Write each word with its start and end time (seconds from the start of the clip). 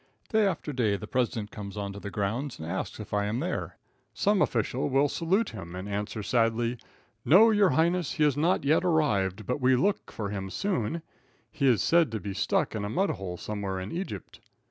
Day 0.29 0.47
after 0.47 0.73
day 0.73 0.97
the 0.97 1.05
president 1.05 1.55
on 1.77 1.93
to 1.93 1.99
the 1.99 2.09
grounds 2.09 2.57
and 2.57 2.67
ask 2.67 2.99
if 2.99 3.13
I 3.13 3.25
am 3.27 3.39
there. 3.39 3.77
Some 4.15 4.41
official 4.41 4.89
will 4.89 5.07
salute 5.07 5.49
him 5.51 5.75
and 5.75 5.87
answer 5.87 6.23
sadly, 6.23 6.79
"No, 7.23 7.51
your 7.51 7.69
highness, 7.69 8.13
he 8.13 8.23
has 8.23 8.35
not 8.35 8.63
yet 8.65 8.83
arrived, 8.83 9.45
but 9.45 9.61
we 9.61 9.75
look 9.75 10.11
for 10.11 10.31
him 10.31 10.49
soon. 10.49 11.03
He 11.51 11.67
is 11.67 11.83
said 11.83 12.11
to 12.13 12.19
be 12.19 12.33
stuck 12.33 12.73
in 12.73 12.83
a 12.83 12.89
mud 12.89 13.11
hole 13.11 13.37
somewhere 13.37 13.79
in 13.79 13.91
Egypt." 13.91 14.41